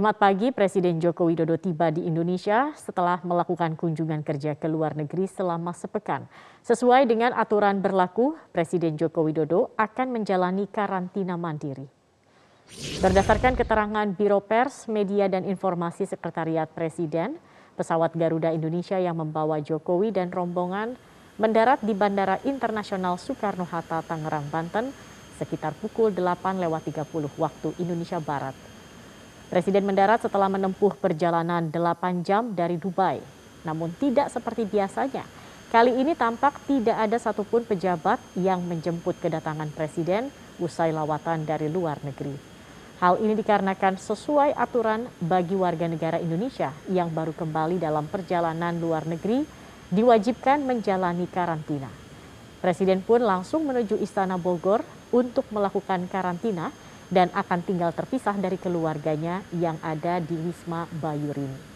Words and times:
Jumat 0.00 0.16
pagi, 0.16 0.48
Presiden 0.48 0.96
Joko 0.96 1.28
Widodo 1.28 1.60
tiba 1.60 1.92
di 1.92 2.08
Indonesia 2.08 2.72
setelah 2.72 3.20
melakukan 3.20 3.76
kunjungan 3.76 4.24
kerja 4.24 4.56
ke 4.56 4.64
luar 4.64 4.96
negeri 4.96 5.28
selama 5.28 5.76
sepekan. 5.76 6.24
Sesuai 6.64 7.04
dengan 7.04 7.36
aturan 7.36 7.84
berlaku, 7.84 8.32
Presiden 8.48 8.96
Joko 8.96 9.28
Widodo 9.28 9.76
akan 9.76 10.08
menjalani 10.16 10.64
karantina 10.72 11.36
mandiri. 11.36 11.84
Berdasarkan 13.04 13.60
keterangan 13.60 14.08
Biro 14.16 14.40
Pers, 14.40 14.88
Media 14.88 15.28
dan 15.28 15.44
Informasi 15.44 16.08
Sekretariat 16.08 16.72
Presiden, 16.72 17.36
pesawat 17.76 18.16
Garuda 18.16 18.56
Indonesia 18.56 18.96
yang 18.96 19.20
membawa 19.20 19.60
Jokowi 19.60 20.16
dan 20.16 20.32
rombongan 20.32 20.96
mendarat 21.36 21.76
di 21.84 21.92
Bandara 21.92 22.40
Internasional 22.48 23.20
Soekarno-Hatta, 23.20 24.00
Tangerang, 24.08 24.48
Banten 24.48 24.96
sekitar 25.36 25.76
pukul 25.76 26.16
8 26.16 26.56
lewat 26.56 26.88
30 26.88 27.04
waktu 27.36 27.68
Indonesia 27.76 28.16
Barat. 28.16 28.69
Presiden 29.50 29.82
mendarat 29.82 30.22
setelah 30.22 30.46
menempuh 30.46 30.94
perjalanan 30.94 31.74
8 31.74 32.22
jam 32.22 32.54
dari 32.54 32.78
Dubai. 32.78 33.18
Namun 33.66 33.90
tidak 33.98 34.30
seperti 34.30 34.62
biasanya. 34.62 35.26
Kali 35.74 35.90
ini 35.90 36.14
tampak 36.14 36.62
tidak 36.70 36.94
ada 36.94 37.18
satupun 37.18 37.66
pejabat 37.66 38.22
yang 38.38 38.62
menjemput 38.62 39.18
kedatangan 39.18 39.74
Presiden 39.74 40.30
usai 40.62 40.94
lawatan 40.94 41.42
dari 41.50 41.66
luar 41.66 41.98
negeri. 42.06 42.30
Hal 43.02 43.18
ini 43.18 43.34
dikarenakan 43.34 43.98
sesuai 43.98 44.54
aturan 44.54 45.10
bagi 45.18 45.58
warga 45.58 45.90
negara 45.90 46.22
Indonesia 46.22 46.70
yang 46.86 47.10
baru 47.10 47.34
kembali 47.34 47.82
dalam 47.82 48.06
perjalanan 48.06 48.78
luar 48.78 49.02
negeri 49.02 49.42
diwajibkan 49.90 50.62
menjalani 50.62 51.26
karantina. 51.26 51.90
Presiden 52.62 53.02
pun 53.02 53.26
langsung 53.26 53.66
menuju 53.66 53.98
Istana 53.98 54.38
Bogor 54.38 54.86
untuk 55.10 55.42
melakukan 55.50 56.06
karantina 56.06 56.70
dan 57.10 57.28
akan 57.34 57.60
tinggal 57.66 57.90
terpisah 57.90 58.38
dari 58.38 58.56
keluarganya 58.56 59.42
yang 59.52 59.76
ada 59.82 60.22
di 60.22 60.38
Wisma 60.38 60.86
Bayurini. 60.88 61.70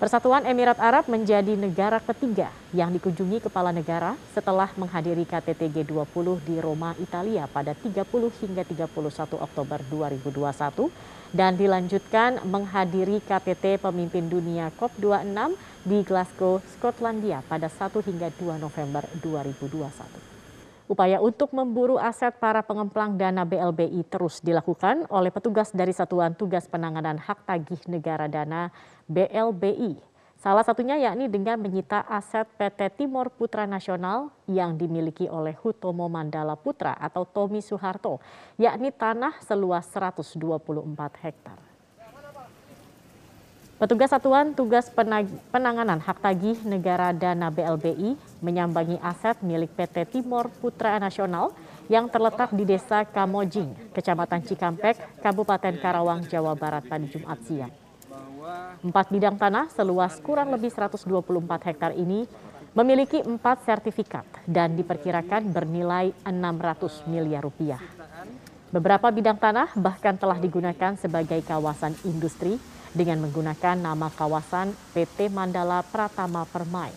Persatuan 0.00 0.48
Emirat 0.48 0.80
Arab 0.80 1.12
menjadi 1.12 1.60
negara 1.60 2.00
ketiga 2.00 2.48
yang 2.72 2.88
dikunjungi 2.88 3.44
kepala 3.44 3.68
negara 3.68 4.16
setelah 4.32 4.72
menghadiri 4.72 5.28
KTT 5.28 5.68
G20 5.76 6.40
di 6.40 6.56
Roma, 6.56 6.96
Italia 6.96 7.44
pada 7.44 7.76
30 7.76 8.08
hingga 8.40 8.64
31 8.64 8.88
Oktober 9.36 9.78
2021 9.92 10.88
dan 11.36 11.52
dilanjutkan 11.52 12.40
menghadiri 12.48 13.20
KTT 13.20 13.76
Pemimpin 13.76 14.32
Dunia 14.32 14.72
COP26 14.80 15.52
di 15.84 16.00
Glasgow, 16.00 16.64
Skotlandia 16.64 17.44
pada 17.44 17.68
1 17.68 17.92
hingga 18.00 18.32
2 18.40 18.56
November 18.56 19.04
2021. 19.20 20.39
Upaya 20.90 21.22
untuk 21.22 21.54
memburu 21.54 22.02
aset 22.02 22.34
para 22.42 22.66
pengemplang 22.66 23.14
dana 23.14 23.46
BLBI 23.46 24.02
terus 24.10 24.42
dilakukan 24.42 25.06
oleh 25.06 25.30
petugas 25.30 25.70
dari 25.70 25.94
Satuan 25.94 26.34
Tugas 26.34 26.66
Penanganan 26.66 27.14
Hak 27.14 27.46
Tagih 27.46 27.78
Negara 27.86 28.26
Dana 28.26 28.74
BLBI. 29.06 30.02
Salah 30.34 30.66
satunya 30.66 30.98
yakni 30.98 31.30
dengan 31.30 31.62
menyita 31.62 32.02
aset 32.10 32.42
PT 32.58 32.98
Timor 32.98 33.30
Putra 33.30 33.70
Nasional 33.70 34.34
yang 34.50 34.74
dimiliki 34.74 35.30
oleh 35.30 35.54
Hutomo 35.62 36.10
Mandala 36.10 36.58
Putra 36.58 36.98
atau 36.98 37.22
Tommy 37.22 37.62
Soeharto, 37.62 38.18
yakni 38.58 38.90
tanah 38.90 39.38
seluas 39.46 39.86
124 39.94 40.42
hektar. 41.22 41.69
Petugas 43.80 44.12
Satuan 44.12 44.52
Tugas 44.52 44.92
Penanganan 45.48 46.04
Hak 46.04 46.20
Tagih 46.20 46.60
Negara 46.68 47.16
Dana 47.16 47.48
BLBI 47.48 48.12
menyambangi 48.44 49.00
aset 49.00 49.40
milik 49.40 49.72
PT 49.72 50.04
Timor 50.04 50.52
Putra 50.52 51.00
Nasional 51.00 51.56
yang 51.88 52.04
terletak 52.12 52.52
di 52.52 52.68
Desa 52.68 53.08
Kamojing, 53.08 53.72
Kecamatan 53.96 54.44
Cikampek, 54.44 55.00
Kabupaten 55.24 55.80
Karawang, 55.80 56.28
Jawa 56.28 56.52
Barat 56.52 56.84
pada 56.84 57.08
Jumat 57.08 57.40
siang. 57.48 57.72
Empat 58.84 59.08
bidang 59.08 59.40
tanah 59.40 59.72
seluas 59.72 60.20
kurang 60.20 60.52
lebih 60.52 60.68
124 60.68 61.08
hektar 61.72 61.96
ini 61.96 62.28
memiliki 62.76 63.24
empat 63.24 63.64
sertifikat 63.64 64.28
dan 64.44 64.76
diperkirakan 64.76 65.56
bernilai 65.56 66.12
600 66.28 67.08
miliar 67.08 67.48
rupiah. 67.48 67.80
Beberapa 68.68 69.08
bidang 69.08 69.40
tanah 69.40 69.72
bahkan 69.72 70.20
telah 70.20 70.36
digunakan 70.36 71.00
sebagai 71.00 71.40
kawasan 71.48 71.96
industri 72.04 72.60
dengan 72.96 73.22
menggunakan 73.24 73.78
nama 73.78 74.10
kawasan 74.10 74.74
PT 74.94 75.30
Mandala 75.30 75.82
Pratama 75.86 76.46
Permai. 76.48 76.90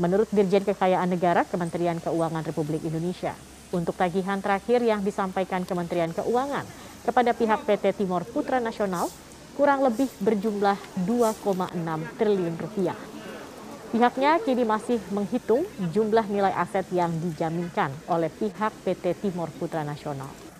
Menurut 0.00 0.26
Dirjen 0.32 0.66
Kekayaan 0.66 1.10
Negara 1.10 1.46
Kementerian 1.46 2.00
Keuangan 2.00 2.42
Republik 2.42 2.82
Indonesia, 2.82 3.36
untuk 3.72 3.96
tagihan 3.96 4.38
terakhir 4.38 4.84
yang 4.84 5.00
disampaikan 5.00 5.64
Kementerian 5.64 6.12
Keuangan 6.12 6.68
kepada 7.02 7.32
pihak 7.32 7.64
PT 7.64 8.04
Timor 8.04 8.28
Putra 8.28 8.60
Nasional 8.60 9.08
kurang 9.56 9.84
lebih 9.84 10.08
berjumlah 10.20 10.76
2,6 11.04 11.76
triliun 12.16 12.56
rupiah. 12.56 12.96
Pihaknya 13.92 14.40
kini 14.40 14.64
masih 14.64 14.96
menghitung 15.12 15.68
jumlah 15.92 16.24
nilai 16.24 16.52
aset 16.56 16.88
yang 16.96 17.12
dijaminkan 17.20 17.92
oleh 18.08 18.32
pihak 18.32 18.72
PT 18.88 19.20
Timor 19.20 19.52
Putra 19.52 19.84
Nasional. 19.84 20.51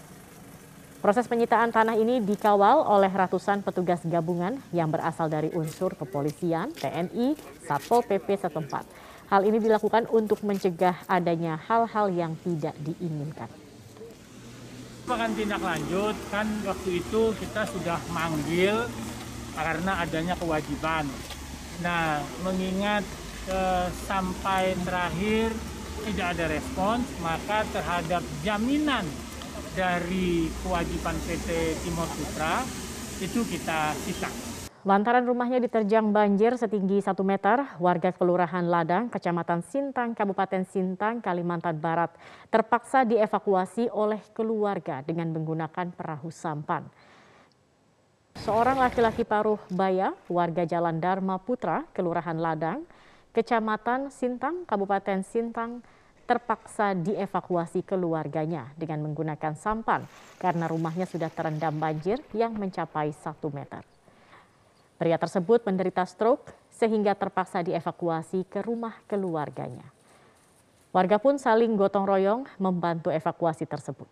Proses 1.03 1.27
penyitaan 1.27 1.75
tanah 1.75 1.99
ini 1.99 2.23
dikawal 2.23 2.87
oleh 2.87 3.11
ratusan 3.11 3.67
petugas 3.67 3.99
gabungan 4.07 4.63
yang 4.71 4.87
berasal 4.87 5.27
dari 5.27 5.51
unsur 5.51 5.99
kepolisian, 5.99 6.71
TNI, 6.79 7.35
Satpol 7.67 8.07
PP 8.07 8.39
setempat. 8.39 8.87
Hal 9.27 9.43
ini 9.43 9.59
dilakukan 9.59 10.07
untuk 10.15 10.47
mencegah 10.47 11.03
adanya 11.11 11.59
hal-hal 11.67 12.07
yang 12.07 12.39
tidak 12.47 12.79
diinginkan. 12.79 13.51
Akan 15.11 15.35
tindak 15.35 15.59
lanjut, 15.59 16.15
kan 16.31 16.47
waktu 16.63 17.03
itu 17.03 17.35
kita 17.35 17.67
sudah 17.67 17.99
manggil 18.15 18.87
karena 19.59 20.07
adanya 20.07 20.39
kewajiban. 20.39 21.11
Nah, 21.83 22.23
mengingat 22.47 23.03
eh, 23.51 23.91
sampai 24.07 24.79
terakhir 24.87 25.51
tidak 26.07 26.39
ada 26.39 26.47
respons, 26.47 27.03
maka 27.19 27.67
terhadap 27.75 28.23
jaminan 28.47 29.03
dari 29.73 30.53
kewajiban 30.61 31.17
PT 31.25 31.49
Timur 31.81 32.09
Putra 32.13 32.61
itu 33.25 33.41
kita 33.49 33.97
sita. 34.05 34.29
Lantaran 34.83 35.23
rumahnya 35.23 35.63
diterjang 35.63 36.11
banjir 36.11 36.59
setinggi 36.59 36.99
1 36.99 37.15
meter, 37.23 37.63
warga 37.79 38.11
Kelurahan 38.11 38.67
Ladang, 38.67 39.07
Kecamatan 39.15 39.63
Sintang, 39.63 40.11
Kabupaten 40.11 40.67
Sintang, 40.67 41.23
Kalimantan 41.23 41.79
Barat 41.79 42.11
terpaksa 42.51 43.07
dievakuasi 43.07 43.87
oleh 43.95 44.19
keluarga 44.35 44.99
dengan 45.07 45.31
menggunakan 45.31 45.95
perahu 45.95 46.35
sampan. 46.35 46.83
Seorang 48.43 48.83
laki-laki 48.83 49.23
paruh 49.23 49.63
baya, 49.71 50.19
warga 50.27 50.67
Jalan 50.67 50.99
Dharma 50.99 51.39
Putra, 51.39 51.87
Kelurahan 51.95 52.43
Ladang, 52.43 52.83
Kecamatan 53.31 54.11
Sintang, 54.11 54.67
Kabupaten 54.67 55.23
Sintang, 55.23 55.79
terpaksa 56.25 56.95
dievakuasi 56.95 57.85
keluarganya 57.85 58.71
dengan 58.79 59.05
menggunakan 59.05 59.55
sampan 59.59 60.07
karena 60.39 60.71
rumahnya 60.71 61.05
sudah 61.05 61.29
terendam 61.29 61.77
banjir 61.77 62.23
yang 62.33 62.55
mencapai 62.55 63.13
satu 63.13 63.51
meter. 63.51 63.85
Pria 64.97 65.19
tersebut 65.19 65.67
menderita 65.67 66.07
stroke 66.07 66.55
sehingga 66.71 67.19
terpaksa 67.19 67.61
dievakuasi 67.67 68.47
ke 68.47 68.63
rumah 68.63 68.97
keluarganya. 69.11 69.87
Warga 70.95 71.19
pun 71.19 71.41
saling 71.41 71.75
gotong 71.75 72.07
royong 72.07 72.47
membantu 72.63 73.11
evakuasi 73.11 73.67
tersebut. 73.67 74.07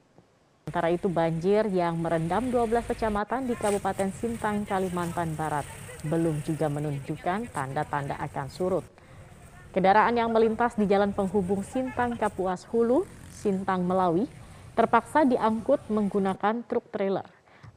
Sementara 0.64 0.90
itu 0.90 1.10
banjir 1.10 1.66
yang 1.70 1.98
merendam 1.98 2.46
12 2.48 2.90
kecamatan 2.90 3.46
di 3.46 3.54
Kabupaten 3.58 4.10
Sintang, 4.14 4.62
Kalimantan 4.64 5.34
Barat 5.34 5.66
belum 6.04 6.40
juga 6.44 6.72
menunjukkan 6.72 7.52
tanda-tanda 7.52 8.16
akan 8.16 8.48
surut. 8.48 8.84
Kendaraan 9.70 10.18
yang 10.18 10.34
melintas 10.34 10.74
di 10.74 10.82
jalan 10.90 11.14
penghubung 11.14 11.62
Sintang 11.62 12.18
Kapuas 12.18 12.66
Hulu, 12.74 13.06
Sintang 13.30 13.86
Melawi, 13.86 14.26
terpaksa 14.74 15.22
diangkut 15.22 15.86
menggunakan 15.86 16.66
truk 16.66 16.90
trailer. 16.90 17.22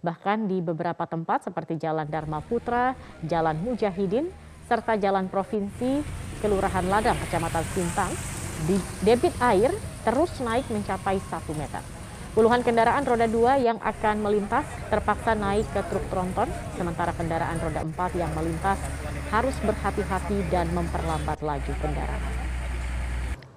Bahkan 0.01 0.49
di 0.49 0.57
beberapa 0.57 1.05
tempat 1.05 1.45
seperti 1.45 1.77
Jalan 1.77 2.09
Dharma 2.09 2.41
Putra, 2.41 2.97
Jalan 3.21 3.61
Mujahidin, 3.61 4.25
serta 4.65 4.97
Jalan 4.97 5.29
Provinsi 5.29 6.01
Kelurahan 6.41 6.89
Ladang, 6.89 7.15
Kecamatan 7.29 7.65
Sintang, 7.77 8.11
debit 9.05 9.37
air 9.37 9.69
terus 10.01 10.33
naik 10.41 10.65
mencapai 10.73 11.21
1 11.21 11.29
meter. 11.53 12.02
Puluhan 12.33 12.65
kendaraan 12.65 13.05
roda 13.05 13.29
2 13.29 13.61
yang 13.61 13.77
akan 13.77 14.25
melintas 14.25 14.65
terpaksa 14.89 15.37
naik 15.37 15.69
ke 15.69 15.85
truk 15.85 16.01
tronton, 16.09 16.49
sementara 16.73 17.13
kendaraan 17.13 17.61
roda 17.61 17.85
4 17.85 17.93
yang 18.17 18.33
melintas 18.33 18.81
harus 19.29 19.53
berhati-hati 19.61 20.41
dan 20.49 20.65
memperlambat 20.73 21.45
laju 21.45 21.73
kendaraan. 21.77 22.33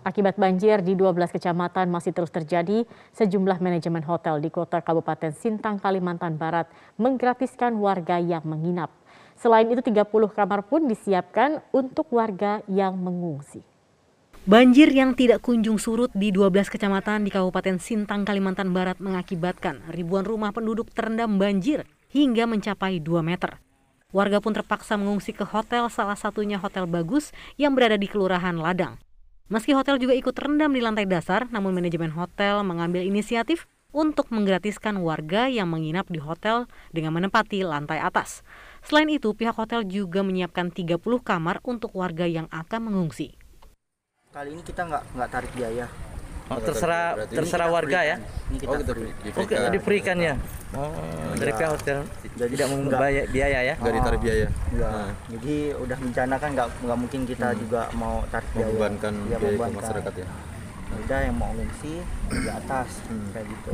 Akibat 0.05 0.37
banjir 0.37 0.85
di 0.85 0.93
12 0.93 1.33
kecamatan 1.33 1.89
masih 1.89 2.13
terus 2.13 2.29
terjadi, 2.29 2.85
sejumlah 3.17 3.65
manajemen 3.65 4.05
hotel 4.05 4.45
di 4.45 4.53
kota 4.53 4.85
Kabupaten 4.85 5.33
Sintang, 5.33 5.81
Kalimantan 5.81 6.37
Barat 6.37 6.69
menggratiskan 7.01 7.81
warga 7.81 8.21
yang 8.21 8.45
menginap. 8.45 8.93
Selain 9.41 9.73
itu 9.73 9.81
30 9.81 10.05
kamar 10.37 10.69
pun 10.69 10.85
disiapkan 10.85 11.65
untuk 11.73 12.13
warga 12.13 12.61
yang 12.69 12.93
mengungsi. 13.01 13.65
Banjir 14.47 14.95
yang 14.95 15.19
tidak 15.19 15.43
kunjung 15.43 15.75
surut 15.75 16.07
di 16.15 16.31
12 16.31 16.71
kecamatan 16.71 17.27
di 17.27 17.35
Kabupaten 17.35 17.83
Sintang, 17.83 18.23
Kalimantan 18.23 18.71
Barat 18.71 18.95
mengakibatkan 19.03 19.83
ribuan 19.91 20.23
rumah 20.23 20.55
penduduk 20.55 20.87
terendam 20.95 21.35
banjir. 21.35 21.83
hingga 22.15 22.47
mencapai 22.47 23.03
2 23.03 23.27
meter. 23.27 23.59
Warga 24.15 24.39
pun 24.39 24.55
terpaksa 24.55 24.95
mengungsi 24.95 25.35
ke 25.35 25.43
hotel, 25.43 25.91
salah 25.91 26.15
satunya 26.15 26.63
Hotel 26.63 26.87
Bagus 26.87 27.35
yang 27.59 27.75
berada 27.75 27.99
di 27.99 28.07
Kelurahan 28.07 28.55
Ladang. 28.55 29.03
Meski 29.51 29.75
hotel 29.75 29.99
juga 29.99 30.15
ikut 30.15 30.31
terendam 30.31 30.71
di 30.71 30.79
lantai 30.79 31.11
dasar, 31.11 31.51
namun 31.51 31.75
manajemen 31.75 32.15
hotel 32.15 32.63
mengambil 32.63 33.03
inisiatif 33.03 33.67
untuk 33.91 34.31
menggratiskan 34.31 34.95
warga 35.03 35.51
yang 35.51 35.67
menginap 35.67 36.07
di 36.07 36.23
hotel 36.23 36.71
dengan 36.95 37.19
menempati 37.19 37.67
lantai 37.67 37.99
atas. 37.99 38.47
Selain 38.87 39.11
itu, 39.11 39.35
pihak 39.35 39.59
hotel 39.59 39.83
juga 39.83 40.23
menyiapkan 40.23 40.71
30 40.71 41.03
kamar 41.21 41.59
untuk 41.67 41.91
warga 41.99 42.31
yang 42.31 42.47
akan 42.55 42.95
mengungsi. 42.95 43.35
Kali 44.37 44.53
ini 44.53 44.61
kita 44.61 44.85
nggak 44.85 45.17
nggak 45.17 45.31
tarik 45.33 45.53
biaya. 45.57 45.89
Oh, 46.53 46.61
terserah 46.61 47.17
Ini 47.17 47.41
terserah 47.41 47.73
warga 47.73 48.05
ya. 48.05 48.17
berikan. 48.21 48.45
Ini 48.53 48.57
kita 48.61 48.69
Oh, 48.69 48.77
kita 48.77 48.93
beri. 48.93 49.09
diberikan. 49.25 49.73
diberikan 49.73 50.17
ya. 50.21 50.35
Oh, 50.77 50.93
dari 51.41 51.53
pihak 51.57 51.71
hotel 51.73 51.99
Jadi 52.37 52.53
tidak 52.53 52.69
membayar 52.69 53.25
biaya 53.33 53.59
ya. 53.65 53.75
Nggak 53.81 53.95
ditarik 53.97 54.21
biaya. 54.21 54.49
Enggak. 54.69 54.91
Nah, 54.93 55.11
Jadi 55.33 55.57
udah 55.81 55.99
bencana 56.05 56.35
kan 56.37 56.51
nggak 56.53 56.69
nggak 56.85 56.99
mungkin 57.01 57.21
kita 57.25 57.49
juga 57.57 57.81
mau 57.97 58.21
tarik 58.29 58.49
biaya. 58.53 58.67
membebankan 58.69 59.13
Iya, 59.17 59.25
biaya 59.25 59.41
ke 59.41 59.47
membebankan. 59.49 59.81
masyarakat 59.81 60.13
ya. 60.21 60.27
Udah 61.01 61.19
yang 61.25 61.37
mau 61.41 61.51
ngungsi 61.57 61.93
di 62.29 62.49
atas 62.53 62.89
kayak 63.33 63.47
gitu. 63.49 63.73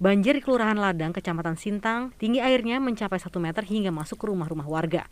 Banjir 0.00 0.32
di 0.38 0.42
Kelurahan 0.46 0.78
Ladang, 0.78 1.10
Kecamatan 1.12 1.58
Sintang, 1.58 2.14
tinggi 2.16 2.38
airnya 2.38 2.78
mencapai 2.78 3.18
1 3.18 3.36
meter 3.42 3.66
hingga 3.66 3.90
masuk 3.90 4.16
ke 4.16 4.26
rumah-rumah 4.30 4.64
warga. 4.64 5.10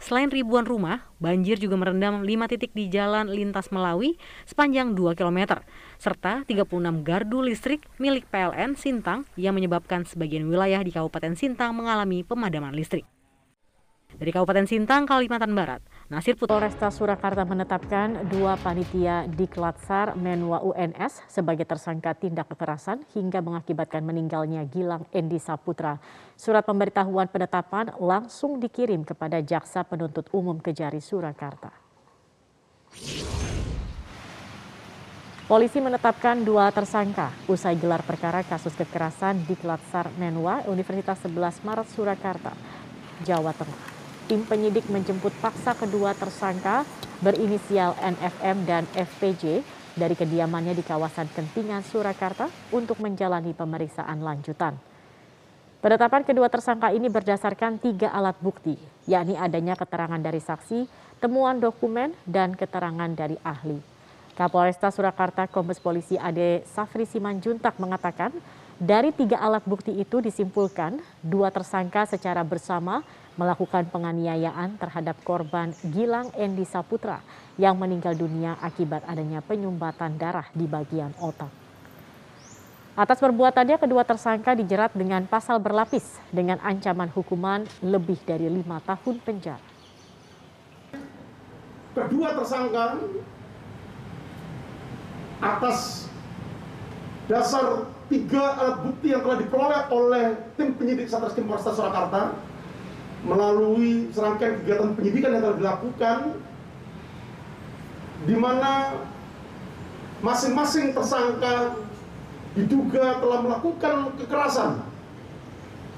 Selain 0.00 0.32
ribuan 0.32 0.64
rumah, 0.64 1.12
banjir 1.20 1.60
juga 1.60 1.76
merendam 1.76 2.24
5 2.24 2.50
titik 2.56 2.72
di 2.72 2.88
jalan 2.88 3.28
lintas 3.28 3.68
Melawi 3.68 4.16
sepanjang 4.48 4.96
2 4.96 5.12
km, 5.12 5.60
serta 6.00 6.40
36 6.48 7.04
gardu 7.04 7.44
listrik 7.44 7.84
milik 8.00 8.24
PLN 8.32 8.80
Sintang 8.80 9.28
yang 9.36 9.52
menyebabkan 9.52 10.08
sebagian 10.08 10.48
wilayah 10.48 10.80
di 10.80 10.88
Kabupaten 10.88 11.36
Sintang 11.36 11.76
mengalami 11.76 12.24
pemadaman 12.24 12.72
listrik. 12.72 13.04
Dari 14.16 14.32
Kabupaten 14.32 14.64
Sintang, 14.64 15.04
Kalimantan 15.04 15.52
Barat, 15.52 15.84
Nasir 16.10 16.34
Putra. 16.34 16.58
Polresta 16.58 16.90
Surakarta 16.90 17.46
menetapkan 17.46 18.26
dua 18.26 18.58
panitia 18.58 19.30
di 19.30 19.46
Klatsar 19.46 20.18
Menwa 20.18 20.58
UNS 20.58 21.22
sebagai 21.30 21.62
tersangka 21.62 22.18
tindak 22.18 22.50
kekerasan 22.50 23.06
hingga 23.14 23.38
mengakibatkan 23.38 24.02
meninggalnya 24.02 24.66
Gilang 24.66 25.06
Endi 25.14 25.38
Saputra. 25.38 26.02
Surat 26.34 26.66
pemberitahuan 26.66 27.30
penetapan 27.30 27.94
langsung 28.02 28.58
dikirim 28.58 29.06
kepada 29.06 29.38
Jaksa 29.38 29.86
Penuntut 29.86 30.26
Umum 30.34 30.58
Kejari 30.58 30.98
Surakarta. 30.98 31.70
Polisi 35.46 35.78
menetapkan 35.78 36.42
dua 36.42 36.74
tersangka 36.74 37.30
usai 37.46 37.78
gelar 37.78 38.02
perkara 38.02 38.42
kasus 38.42 38.74
kekerasan 38.74 39.46
di 39.46 39.54
Klatsar 39.54 40.10
Menwa 40.18 40.66
Universitas 40.66 41.22
11 41.22 41.62
Maret 41.62 41.86
Surakarta, 41.86 42.50
Jawa 43.22 43.54
Tengah. 43.54 43.99
Tim 44.30 44.46
penyidik 44.46 44.86
menjemput 44.86 45.34
paksa 45.42 45.74
kedua 45.74 46.14
tersangka 46.14 46.86
berinisial 47.18 47.98
NFM 47.98 48.62
dan 48.62 48.86
FPJ 48.94 49.58
dari 49.98 50.14
kediamannya 50.14 50.70
di 50.70 50.86
kawasan 50.86 51.26
Kentingan, 51.34 51.82
Surakarta 51.82 52.46
untuk 52.70 53.02
menjalani 53.02 53.50
pemeriksaan 53.50 54.22
lanjutan. 54.22 54.78
Penetapan 55.82 56.22
kedua 56.22 56.46
tersangka 56.46 56.94
ini 56.94 57.10
berdasarkan 57.10 57.82
tiga 57.82 58.14
alat 58.14 58.38
bukti, 58.38 58.78
yakni 59.10 59.34
adanya 59.34 59.74
keterangan 59.74 60.22
dari 60.22 60.38
saksi, 60.38 60.86
temuan 61.18 61.58
dokumen, 61.58 62.14
dan 62.22 62.54
keterangan 62.54 63.10
dari 63.10 63.34
ahli. 63.42 63.82
Kapolresta 64.38 64.94
Surakarta 64.94 65.50
Kombes 65.50 65.82
Polisi 65.82 66.14
Ade 66.14 66.62
Safri 66.70 67.02
Simanjuntak 67.02 67.82
mengatakan, 67.82 68.30
dari 68.78 69.10
tiga 69.10 69.42
alat 69.42 69.66
bukti 69.66 69.90
itu 69.98 70.22
disimpulkan 70.22 71.02
dua 71.18 71.50
tersangka 71.50 72.06
secara 72.06 72.46
bersama 72.46 73.02
melakukan 73.38 73.86
penganiayaan 73.90 74.78
terhadap 74.80 75.18
korban 75.22 75.70
Gilang 75.90 76.30
Endi 76.34 76.66
Saputra 76.66 77.22
yang 77.60 77.78
meninggal 77.78 78.16
dunia 78.16 78.58
akibat 78.58 79.06
adanya 79.06 79.44
penyumbatan 79.44 80.18
darah 80.18 80.46
di 80.56 80.66
bagian 80.66 81.14
otak. 81.20 81.50
Atas 82.98 83.22
perbuatannya, 83.22 83.78
kedua 83.78 84.02
tersangka 84.02 84.52
dijerat 84.52 84.92
dengan 84.92 85.24
pasal 85.24 85.62
berlapis 85.62 86.18
dengan 86.34 86.58
ancaman 86.60 87.08
hukuman 87.14 87.64
lebih 87.80 88.18
dari 88.26 88.50
lima 88.50 88.82
tahun 88.82 89.22
penjara. 89.22 89.70
kedua 91.90 92.38
tersangka 92.38 93.02
atas 95.42 96.06
dasar 97.26 97.86
tiga 98.10 98.58
alat 98.58 98.76
bukti 98.84 99.14
yang 99.14 99.22
telah 99.22 99.38
diperoleh 99.38 99.80
oleh 99.90 100.24
tim 100.58 100.74
penyidik 100.74 101.06
Satreskrim 101.06 101.46
Polresta 101.46 101.72
Surakarta 101.74 102.34
melalui 103.20 104.08
serangkaian 104.16 104.60
kegiatan 104.62 104.96
penyidikan 104.96 105.36
yang 105.36 105.42
telah 105.44 105.58
dilakukan 105.60 106.18
di 108.24 108.36
mana 108.36 108.72
masing-masing 110.20 110.92
tersangka 110.92 111.76
diduga 112.56 113.20
telah 113.20 113.38
melakukan 113.44 114.12
kekerasan 114.20 114.84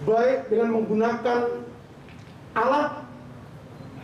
baik 0.02 0.50
dengan 0.50 0.69
menggunakan 0.78 1.40
alat 2.52 2.88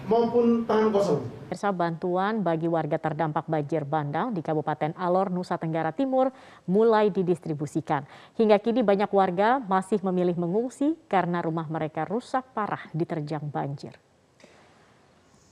maupun 0.08 0.64
tangan 0.64 0.90
kosong. 0.94 1.22
Pemirsa 1.48 1.72
bantuan 1.72 2.44
bagi 2.44 2.68
warga 2.68 3.00
terdampak 3.00 3.48
banjir 3.48 3.88
bandang 3.88 4.36
di 4.36 4.44
Kabupaten 4.44 4.92
Alor, 5.00 5.32
Nusa 5.32 5.56
Tenggara 5.56 5.96
Timur 5.96 6.28
mulai 6.68 7.08
didistribusikan. 7.08 8.04
Hingga 8.36 8.60
kini 8.60 8.84
banyak 8.84 9.08
warga 9.08 9.56
masih 9.56 9.96
memilih 10.04 10.36
mengungsi 10.36 10.92
karena 11.08 11.40
rumah 11.40 11.64
mereka 11.72 12.04
rusak 12.04 12.44
parah 12.52 12.84
diterjang 12.92 13.48
banjir. 13.48 13.96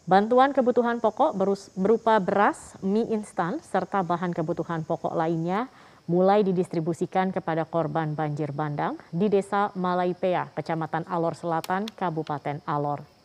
Bantuan 0.05 0.53
kebutuhan 0.53 1.01
pokok 1.01 1.33
berupa 1.73 2.21
beras, 2.21 2.77
mie 2.85 3.09
instan, 3.17 3.57
serta 3.65 4.05
bahan 4.05 4.37
kebutuhan 4.37 4.85
pokok 4.85 5.17
lainnya 5.17 5.73
mulai 6.13 6.45
didistribusikan 6.45 7.33
kepada 7.33 7.65
korban 7.65 8.13
banjir 8.13 8.53
bandang 8.53 9.01
di 9.09 9.33
Desa 9.33 9.73
Malaipea, 9.73 10.53
Kecamatan 10.53 11.09
Alor 11.09 11.33
Selatan, 11.33 11.89
Kabupaten 11.89 12.61
Alor. 12.69 13.16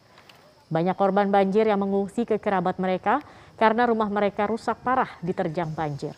Banyak 0.71 0.95
korban 0.95 1.27
banjir 1.27 1.67
yang 1.67 1.83
mengungsi 1.83 2.23
ke 2.23 2.39
kerabat 2.39 2.79
mereka 2.79 3.19
karena 3.59 3.83
rumah 3.91 4.07
mereka 4.07 4.47
rusak 4.47 4.79
parah 4.79 5.19
diterjang 5.19 5.67
banjir. 5.75 6.15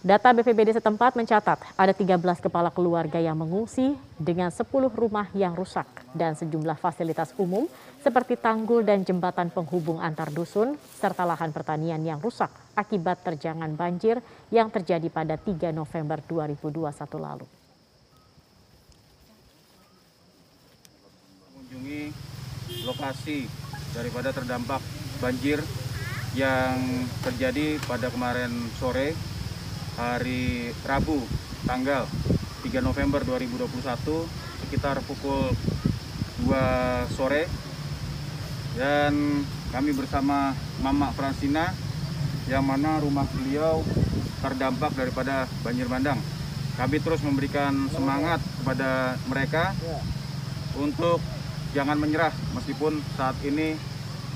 Data 0.00 0.32
BPBD 0.32 0.72
setempat 0.80 1.12
mencatat 1.12 1.60
ada 1.76 1.92
13 1.92 2.16
kepala 2.40 2.72
keluarga 2.72 3.20
yang 3.20 3.36
mengungsi 3.36 4.00
dengan 4.16 4.48
10 4.48 4.64
rumah 4.96 5.28
yang 5.36 5.52
rusak 5.52 5.84
dan 6.16 6.32
sejumlah 6.32 6.80
fasilitas 6.80 7.36
umum 7.36 7.68
seperti 8.00 8.40
tanggul 8.40 8.80
dan 8.80 9.04
jembatan 9.04 9.52
penghubung 9.52 10.00
antar 10.00 10.32
dusun 10.32 10.80
serta 10.96 11.28
lahan 11.28 11.52
pertanian 11.52 12.00
yang 12.00 12.16
rusak 12.16 12.48
akibat 12.72 13.20
terjangan 13.20 13.76
banjir 13.76 14.24
yang 14.48 14.72
terjadi 14.72 15.12
pada 15.12 15.36
3 15.36 15.68
November 15.68 16.24
2021 16.24 16.80
lalu. 17.20 17.44
Lokasi 22.90 23.46
daripada 23.94 24.34
terdampak 24.34 24.82
banjir 25.22 25.62
yang 26.34 27.06
terjadi 27.22 27.78
pada 27.86 28.10
kemarin 28.10 28.50
sore 28.82 29.14
hari 29.94 30.74
Rabu 30.82 31.22
tanggal 31.66 32.06
3 32.66 32.82
November 32.82 33.22
2021 33.22 33.70
sekitar 34.66 35.02
pukul 35.06 35.54
2 36.46 37.14
sore 37.14 37.46
dan 38.74 39.42
kami 39.70 39.90
bersama 39.94 40.54
Mama 40.82 41.14
Fransina 41.14 41.70
yang 42.50 42.66
mana 42.66 42.98
rumah 42.98 43.26
beliau 43.30 43.86
terdampak 44.42 44.90
daripada 44.98 45.46
banjir 45.62 45.86
bandang. 45.86 46.18
Kami 46.74 46.96
terus 46.98 47.20
memberikan 47.22 47.86
semangat 47.92 48.40
kepada 48.62 49.14
mereka 49.28 49.76
untuk 50.74 51.20
jangan 51.70 51.96
menyerah 51.98 52.34
meskipun 52.54 52.98
saat 53.14 53.38
ini 53.46 53.78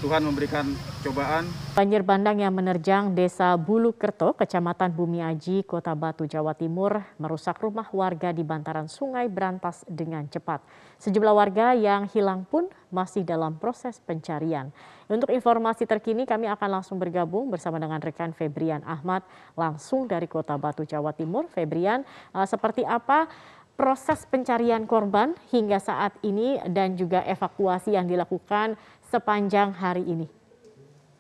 Tuhan 0.03 0.21
memberikan 0.21 0.69
cobaan 1.01 1.49
Banjir 1.75 2.07
bandang 2.07 2.39
yang 2.39 2.55
menerjang 2.55 3.19
Desa 3.19 3.59
Bulukerto, 3.59 4.31
Kecamatan 4.39 4.95
Bumiaji, 4.95 5.67
Kota 5.67 5.91
Batu, 5.99 6.23
Jawa 6.23 6.55
Timur, 6.55 7.03
merusak 7.19 7.59
rumah 7.59 7.91
warga 7.91 8.31
di 8.31 8.47
bantaran 8.47 8.87
Sungai 8.87 9.27
Berantas 9.27 9.83
dengan 9.91 10.23
cepat. 10.31 10.63
Sejumlah 11.03 11.35
warga 11.35 11.75
yang 11.75 12.07
hilang 12.15 12.47
pun 12.47 12.71
masih 12.95 13.27
dalam 13.27 13.59
proses 13.59 13.99
pencarian. 13.99 14.71
Untuk 15.11 15.35
informasi 15.35 15.83
terkini, 15.83 16.31
kami 16.31 16.47
akan 16.47 16.79
langsung 16.79 17.03
bergabung 17.03 17.51
bersama 17.51 17.83
dengan 17.83 17.99
rekan 17.99 18.31
Febrian 18.31 18.87
Ahmad 18.87 19.27
langsung 19.59 20.07
dari 20.07 20.31
Kota 20.31 20.55
Batu, 20.55 20.87
Jawa 20.87 21.11
Timur. 21.11 21.51
Febrian, 21.51 22.07
eh, 22.07 22.47
seperti 22.47 22.87
apa 22.87 23.27
proses 23.75 24.23
pencarian 24.31 24.87
korban 24.87 25.35
hingga 25.51 25.83
saat 25.83 26.15
ini 26.23 26.63
dan 26.71 26.95
juga 26.95 27.27
evakuasi 27.27 27.99
yang 27.99 28.07
dilakukan 28.07 28.79
sepanjang 29.11 29.75
hari 29.75 30.07
ini? 30.07 30.44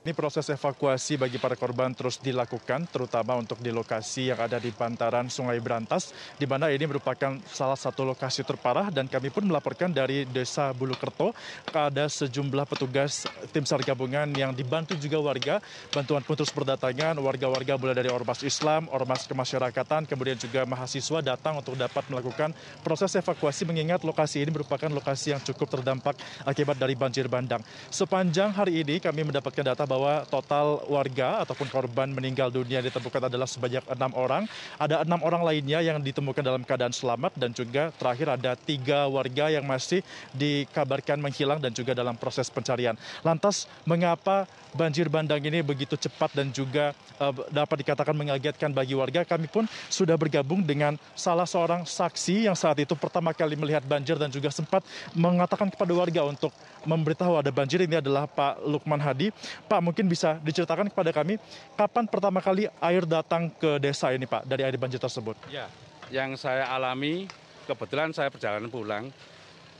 Ini 0.05 0.13
proses 0.13 0.45
evakuasi 0.53 1.17
bagi 1.17 1.41
para 1.41 1.57
korban 1.57 1.89
terus 1.97 2.21
dilakukan, 2.21 2.85
terutama 2.93 3.41
untuk 3.41 3.57
di 3.65 3.73
lokasi 3.73 4.29
yang 4.29 4.37
ada 4.37 4.61
di 4.61 4.69
bantaran 4.69 5.33
Sungai 5.33 5.57
Berantas, 5.65 6.13
di 6.37 6.45
mana 6.45 6.69
ini 6.69 6.85
merupakan 6.85 7.41
salah 7.49 7.81
satu 7.81 8.05
lokasi 8.13 8.45
terparah 8.45 8.93
dan 8.93 9.09
kami 9.09 9.33
pun 9.33 9.49
melaporkan 9.49 9.89
dari 9.89 10.29
Desa 10.29 10.77
Bulukerto 10.77 11.33
ada 11.73 12.05
sejumlah 12.05 12.69
petugas 12.69 13.25
tim 13.49 13.65
SAR 13.65 13.81
gabungan 13.81 14.29
yang 14.37 14.53
dibantu 14.53 14.93
juga 15.01 15.25
warga. 15.25 15.65
Bantuan 15.89 16.21
pun 16.21 16.37
terus 16.37 16.53
berdatangan, 16.53 17.17
warga-warga 17.25 17.81
mulai 17.81 17.97
dari 17.97 18.13
ormas 18.13 18.45
Islam, 18.45 18.93
ormas 18.93 19.25
kemasyarakatan, 19.25 20.05
kemudian 20.05 20.37
juga 20.37 20.69
mahasiswa 20.69 21.25
datang 21.25 21.65
untuk 21.65 21.81
dapat 21.81 22.05
melakukan 22.13 22.53
proses 22.85 23.09
evakuasi 23.17 23.65
mengingat 23.65 24.05
lokasi 24.05 24.45
ini 24.45 24.53
merupakan 24.53 24.93
lokasi 24.93 25.33
yang 25.33 25.41
cukup 25.41 25.81
terdampak 25.81 26.13
akibat 26.45 26.77
dari 26.77 26.93
banjir 26.93 27.25
bandang. 27.25 27.65
Sepanjang 27.89 28.53
hari 28.53 28.85
ini 28.85 29.01
kami 29.01 29.25
mendapatkan 29.25 29.65
data 29.65 29.94
bahwa 29.95 30.27
total 30.27 30.83
warga 30.91 31.47
ataupun 31.47 31.71
korban 31.71 32.11
meninggal 32.11 32.51
dunia 32.51 32.83
ditemukan 32.83 33.31
adalah 33.31 33.47
sebanyak 33.47 33.87
enam 33.87 34.11
orang. 34.19 34.43
Ada 34.75 35.07
enam 35.07 35.23
orang 35.23 35.47
lainnya 35.47 35.79
yang 35.87 36.03
ditemukan 36.03 36.43
dalam 36.43 36.67
keadaan 36.67 36.91
selamat 36.91 37.39
dan 37.39 37.55
juga 37.55 37.95
terakhir 37.95 38.35
ada 38.35 38.59
tiga 38.59 39.07
warga 39.07 39.55
yang 39.55 39.63
masih 39.63 40.03
dikabarkan 40.35 41.23
menghilang 41.23 41.63
dan 41.63 41.71
juga 41.71 41.95
dalam 41.95 42.19
proses 42.19 42.51
pencarian. 42.51 42.99
Lantas 43.23 43.71
mengapa 43.87 44.51
banjir 44.75 45.07
bandang 45.07 45.39
ini 45.39 45.63
begitu 45.63 45.95
cepat 45.95 46.35
dan 46.35 46.51
juga 46.51 46.91
uh, 47.23 47.31
dapat 47.55 47.87
dikatakan 47.87 48.19
mengagetkan 48.19 48.75
bagi 48.75 48.99
warga? 48.99 49.23
Kami 49.23 49.47
pun 49.47 49.71
sudah 49.87 50.19
bergabung 50.19 50.67
dengan 50.67 50.99
salah 51.15 51.47
seorang 51.47 51.87
saksi 51.87 52.51
yang 52.51 52.59
saat 52.59 52.83
itu 52.83 52.99
pertama 52.99 53.31
kali 53.31 53.55
melihat 53.55 53.87
banjir 53.87 54.19
dan 54.19 54.27
juga 54.35 54.51
sempat 54.51 54.83
mengatakan 55.15 55.71
kepada 55.71 55.95
warga 55.95 56.27
untuk 56.27 56.51
memberitahu 56.83 57.39
ada 57.39 57.55
banjir 57.55 57.87
ini 57.87 58.03
adalah 58.03 58.27
Pak 58.27 58.67
Lukman 58.67 58.99
Hadi. 58.99 59.31
Pak 59.71 59.81
mungkin 59.85 60.09
bisa 60.09 60.41
diceritakan 60.41 60.89
kepada 60.89 61.13
kami 61.13 61.37
kapan 61.77 62.09
pertama 62.09 62.41
kali 62.41 62.65
air 62.81 63.05
datang 63.05 63.53
ke 63.53 63.77
desa 63.77 64.11
ini 64.17 64.25
Pak 64.25 64.49
dari 64.49 64.65
air 64.65 64.81
banjir 64.81 64.97
tersebut? 64.97 65.37
Ya, 65.53 65.69
yang 66.09 66.41
saya 66.41 66.73
alami 66.73 67.29
kebetulan 67.69 68.17
saya 68.17 68.33
perjalanan 68.33 68.73
pulang 68.73 69.13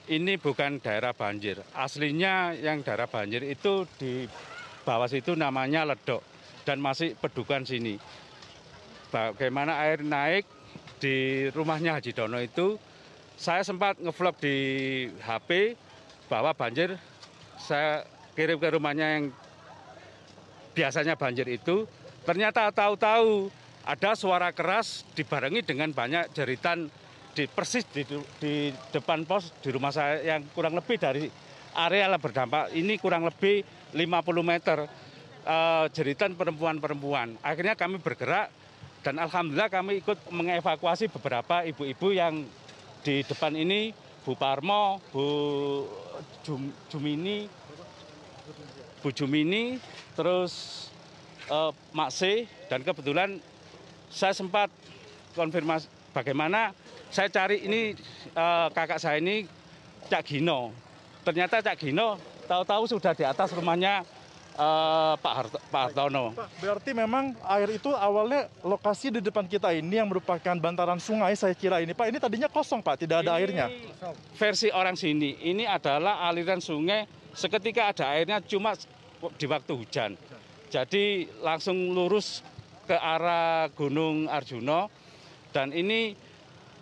ini 0.05 0.37
bukan 0.37 0.85
daerah 0.85 1.17
banjir. 1.17 1.65
Aslinya 1.73 2.53
yang 2.53 2.85
daerah 2.85 3.09
banjir 3.09 3.41
itu 3.49 3.89
di 3.97 4.29
bawah 4.85 5.09
situ 5.09 5.33
namanya 5.33 5.89
ledok 5.89 6.21
dan 6.69 6.81
masih 6.81 7.17
pedukan 7.17 7.65
sini. 7.65 7.97
Bagaimana 9.09 9.81
air 9.81 10.05
naik 10.05 10.45
di 11.01 11.49
rumahnya 11.53 11.97
Haji 11.97 12.13
Dono 12.13 12.37
itu, 12.41 12.77
saya 13.37 13.65
sempat 13.65 13.97
ngevlog 14.01 14.37
di 14.41 14.57
HP 15.23 15.79
bahwa 16.29 16.53
banjir 16.53 16.97
saya 17.57 18.05
kirim 18.35 18.59
ke 18.59 18.69
rumahnya 18.75 19.07
yang 19.19 19.25
biasanya 20.75 21.15
banjir 21.15 21.47
itu, 21.47 21.87
ternyata 22.27 22.69
tahu-tahu 22.75 23.49
ada 23.85 24.17
suara 24.19 24.51
keras 24.51 25.07
dibarengi 25.15 25.63
dengan 25.63 25.93
banyak 25.95 26.35
jeritan 26.35 26.91
di 27.35 27.45
persis 27.51 27.83
di, 27.91 28.07
di 28.39 28.71
depan 28.95 29.27
pos 29.27 29.51
di 29.59 29.75
rumah 29.75 29.91
saya 29.91 30.23
yang 30.23 30.47
kurang 30.55 30.79
lebih 30.79 30.97
dari 30.97 31.27
area 31.75 32.07
berdampak 32.15 32.71
ini 32.79 32.95
kurang 33.03 33.27
lebih 33.27 33.67
50 33.91 34.07
meter 34.47 34.87
uh, 35.45 35.87
jeritan 35.91 36.39
perempuan-perempuan. 36.39 37.39
Akhirnya 37.43 37.75
kami 37.75 37.99
bergerak 37.99 38.51
dan 39.03 39.21
alhamdulillah 39.21 39.69
kami 39.69 40.01
ikut 40.01 40.17
mengevakuasi 40.31 41.11
beberapa 41.11 41.67
ibu-ibu 41.67 42.09
yang 42.15 42.47
di 43.05 43.21
depan 43.27 43.53
ini 43.53 43.93
Bu 44.25 44.33
Parmo, 44.39 45.03
Bu 45.13 45.27
Jum, 46.41 46.73
Jumini, 46.89 47.45
Bu 49.05 49.13
Jumini, 49.13 49.77
terus 50.15 50.87
uh, 51.51 51.71
Mak 51.91 52.11
C 52.15 52.47
dan 52.71 52.81
kebetulan 52.81 53.39
saya 54.09 54.33
sempat 54.33 54.71
konfirmasi 55.35 55.91
bagaimana 56.15 56.71
saya 57.11 57.27
cari 57.31 57.67
ini 57.67 57.99
uh, 58.35 58.71
kakak 58.71 59.03
saya 59.03 59.19
ini 59.19 59.47
Cak 60.07 60.23
Gino. 60.23 60.71
Ternyata 61.27 61.63
Cak 61.63 61.77
Gino 61.79 62.19
tahu-tahu 62.47 62.87
sudah 62.87 63.13
di 63.17 63.25
atas 63.27 63.51
rumahnya 63.51 64.07
uh, 64.59 65.15
Pak, 65.19 65.35
Harto, 65.35 65.59
Pak 65.71 65.83
Hartono. 65.91 66.35
Pak, 66.35 66.49
berarti 66.63 66.91
memang 66.95 67.35
air 67.51 67.69
itu 67.75 67.91
awalnya 67.91 68.47
lokasi 68.63 69.11
di 69.11 69.21
depan 69.25 69.49
kita 69.49 69.73
ini 69.75 69.99
yang 69.99 70.09
merupakan 70.11 70.55
bantaran 70.59 71.01
sungai 71.03 71.35
saya 71.35 71.55
kira 71.57 71.83
ini. 71.83 71.97
Pak, 71.97 72.07
ini 72.11 72.19
tadinya 72.23 72.49
kosong 72.51 72.85
Pak, 72.85 73.07
tidak 73.07 73.27
ada 73.27 73.35
ini 73.35 73.41
airnya. 73.43 73.67
Versi 74.37 74.69
orang 74.71 74.95
sini, 74.95 75.41
ini 75.43 75.65
adalah 75.67 76.23
aliran 76.29 76.61
sungai 76.63 77.09
seketika 77.35 77.91
ada 77.91 78.15
airnya 78.15 78.39
cuma 78.45 78.79
di 79.35 79.47
waktu 79.49 79.73
hujan. 79.73 80.11
Jadi 80.69 81.29
langsung 81.41 81.95
lurus 81.95 82.43
ke 82.85 82.93
arah 82.93 83.71
Gunung 83.73 84.27
Arjuno 84.29 84.91
dan 85.55 85.71
ini 85.71 86.13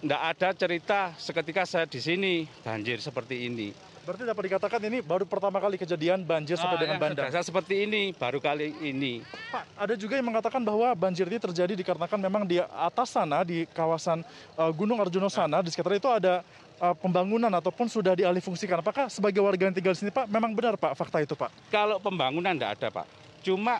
tidak 0.02 0.22
ada 0.34 0.48
cerita 0.56 1.00
seketika 1.14 1.62
saya 1.62 1.86
di 1.86 2.02
sini 2.02 2.42
banjir 2.64 2.98
seperti 2.98 3.46
ini. 3.46 3.70
Berarti 4.02 4.26
dapat 4.26 4.42
dikatakan 4.50 4.82
ini 4.82 4.98
baru 4.98 5.22
pertama 5.22 5.62
kali 5.62 5.78
kejadian 5.78 6.26
banjir 6.26 6.58
sampai 6.58 6.74
Ah, 6.74 6.82
dengan 6.82 6.98
yang 6.98 7.04
bandang. 7.06 7.30
sudah 7.30 7.46
seperti 7.46 7.86
ini 7.86 8.10
baru 8.10 8.42
kali 8.42 8.74
ini. 8.82 9.22
Pak, 9.22 9.78
ada 9.78 9.94
juga 9.94 10.18
yang 10.18 10.26
mengatakan 10.26 10.58
bahwa 10.58 10.90
banjir 10.98 11.30
ini 11.30 11.38
terjadi 11.38 11.78
dikarenakan 11.78 12.18
memang 12.18 12.42
di 12.42 12.58
atas 12.58 13.14
sana 13.14 13.46
di 13.46 13.62
kawasan 13.70 14.26
uh, 14.58 14.74
Gunung 14.74 14.98
Arjuna 14.98 15.30
sana 15.30 15.62
di 15.62 15.70
sekitar 15.70 15.94
itu 15.94 16.10
ada 16.10 16.42
uh, 16.82 16.96
pembangunan 16.98 17.48
ataupun 17.54 17.86
sudah 17.86 18.18
dialih 18.18 18.42
fungsikan. 18.42 18.82
Apakah 18.82 19.06
sebagai 19.06 19.38
warga 19.38 19.70
yang 19.70 19.74
tinggal 19.74 19.94
di 19.94 20.02
sini 20.02 20.10
Pak 20.10 20.26
memang 20.26 20.50
benar 20.50 20.74
Pak 20.74 20.98
fakta 20.98 21.22
itu 21.22 21.38
Pak? 21.38 21.70
Kalau 21.70 22.02
pembangunan 22.02 22.58
tidak 22.58 22.82
ada 22.82 22.88
Pak. 22.90 23.06
Cuma 23.46 23.78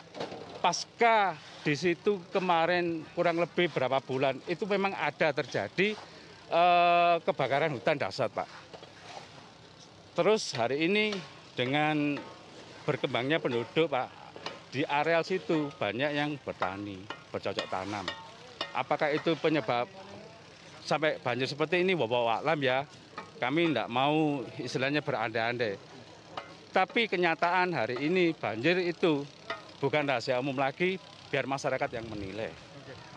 pasca 0.63 1.35
di 1.63 1.75
situ 1.75 2.23
kemarin 2.31 3.03
kurang 3.11 3.39
lebih 3.39 3.67
berapa 3.67 3.99
bulan 3.99 4.39
itu 4.47 4.63
memang 4.63 4.95
ada 4.95 5.35
terjadi 5.35 5.95
eh, 6.47 7.15
kebakaran 7.23 7.71
hutan 7.75 7.99
dahsyat 7.99 8.31
Pak. 8.31 8.47
Terus 10.15 10.55
hari 10.55 10.87
ini 10.87 11.15
dengan 11.55 12.15
berkembangnya 12.87 13.43
penduduk 13.43 13.91
Pak 13.91 14.07
di 14.71 14.83
areal 14.83 15.23
situ 15.23 15.71
banyak 15.75 16.11
yang 16.15 16.35
bertani, 16.43 17.03
bercocok 17.31 17.67
tanam. 17.67 18.07
Apakah 18.73 19.13
itu 19.13 19.37
penyebab 19.37 19.85
sampai 20.83 21.19
banjir 21.19 21.47
seperti 21.47 21.81
ini? 21.81 21.95
Wabawa 21.95 22.43
alam 22.43 22.59
ya. 22.59 22.83
Kami 23.39 23.73
tidak 23.73 23.91
mau 23.91 24.43
istilahnya 24.61 25.03
berandai-andai. 25.03 25.75
Tapi 26.71 27.05
kenyataan 27.11 27.75
hari 27.75 27.99
ini 28.01 28.31
banjir 28.31 28.79
itu 28.79 29.27
bukan 29.83 30.07
rahasia 30.07 30.39
umum 30.39 30.55
lagi, 30.55 30.95
biar 31.27 31.43
masyarakat 31.43 31.89
yang 31.91 32.07
menilai. 32.07 32.49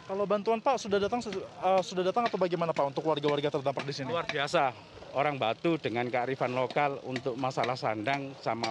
Kalau 0.06 0.22
bantuan 0.22 0.62
Pak 0.62 0.78
sudah 0.78 1.02
datang 1.02 1.18
uh, 1.62 1.82
sudah 1.82 2.06
datang 2.06 2.30
atau 2.30 2.38
bagaimana 2.38 2.70
Pak 2.70 2.94
untuk 2.94 3.02
warga-warga 3.10 3.50
terdampak 3.50 3.82
di 3.82 3.94
sini? 3.94 4.14
Luar 4.14 4.26
biasa, 4.26 4.70
orang 5.18 5.34
Batu 5.34 5.82
dengan 5.82 6.06
kearifan 6.06 6.54
lokal 6.54 7.02
untuk 7.02 7.34
masalah 7.34 7.74
sandang 7.74 8.30
sama 8.38 8.70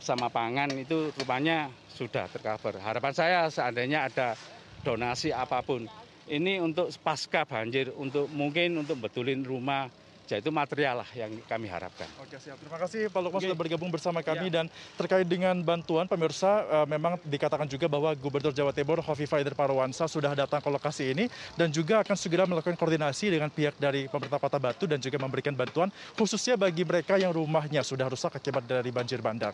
sama 0.00 0.32
pangan 0.32 0.68
itu 0.76 1.12
rupanya 1.16 1.68
sudah 1.92 2.28
tercover. 2.28 2.80
Harapan 2.80 3.12
saya 3.12 3.40
seandainya 3.52 4.08
ada 4.08 4.36
donasi 4.80 5.32
apa 5.32 5.60
pun, 5.60 5.84
ini 6.30 6.62
untuk 6.62 6.86
pasca 7.02 7.42
banjir, 7.42 7.90
untuk 7.98 8.30
mungkin 8.30 8.78
untuk 8.78 9.02
betulin 9.02 9.42
rumah, 9.42 9.90
yaitu 10.30 10.54
material 10.54 11.02
lah 11.02 11.10
yang 11.18 11.34
kami 11.42 11.66
harapkan. 11.66 12.06
Oke 12.22 12.38
siap. 12.38 12.54
Terima 12.62 12.78
kasih 12.78 13.10
Pak 13.10 13.18
Lukman 13.18 13.42
sudah 13.42 13.58
bergabung 13.58 13.90
bersama 13.90 14.22
kami 14.22 14.46
Ya. 14.46 14.62
dan 14.62 14.66
terkait 14.94 15.26
dengan 15.26 15.58
bantuan 15.58 16.06
pemirsa 16.06 16.62
eh, 16.70 16.86
memang 16.86 17.18
dikatakan 17.26 17.66
juga 17.66 17.90
bahwa 17.90 18.14
Gubernur 18.14 18.54
Jawa 18.54 18.70
Timur 18.70 19.02
Hovifa 19.02 19.42
Indar 19.42 19.58
Parawansa 19.58 20.06
sudah 20.06 20.30
datang 20.38 20.62
ke 20.62 20.70
lokasi 20.70 21.10
ini 21.18 21.26
dan 21.58 21.74
juga 21.74 22.06
akan 22.06 22.14
segera 22.14 22.46
melakukan 22.46 22.78
koordinasi 22.78 23.34
dengan 23.34 23.50
pihak 23.50 23.74
dari 23.82 24.06
pemerintah 24.06 24.38
Kota 24.38 24.62
Batu 24.62 24.86
dan 24.86 25.02
juga 25.02 25.18
memberikan 25.18 25.58
bantuan 25.58 25.90
khususnya 26.14 26.54
bagi 26.54 26.86
mereka 26.86 27.18
yang 27.18 27.34
rumahnya 27.34 27.82
sudah 27.82 28.06
rusak 28.06 28.38
akibat 28.38 28.62
dari 28.70 28.94
banjir 28.94 29.18
bandang. 29.18 29.52